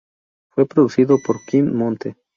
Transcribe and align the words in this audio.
Fue 0.49 0.65
producido 0.65 1.19
por 1.23 1.45
Quim 1.45 1.75
Monte. 1.75 2.15